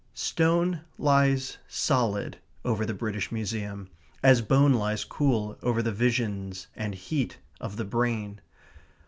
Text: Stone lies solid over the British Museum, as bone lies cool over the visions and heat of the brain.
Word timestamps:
Stone 0.15 0.81
lies 0.97 1.59
solid 1.67 2.39
over 2.65 2.87
the 2.87 2.93
British 2.95 3.31
Museum, 3.31 3.91
as 4.23 4.41
bone 4.41 4.73
lies 4.73 5.03
cool 5.03 5.59
over 5.61 5.83
the 5.83 5.91
visions 5.93 6.65
and 6.75 6.95
heat 6.95 7.37
of 7.59 7.75
the 7.77 7.85
brain. 7.85 8.41